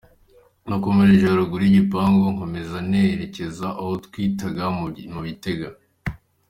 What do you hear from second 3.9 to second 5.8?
twitaga mu Bitega.